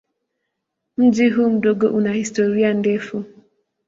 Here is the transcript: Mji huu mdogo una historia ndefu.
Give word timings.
Mji 0.97 1.29
huu 1.29 1.49
mdogo 1.49 1.87
una 1.87 2.13
historia 2.13 2.73
ndefu. 2.73 3.23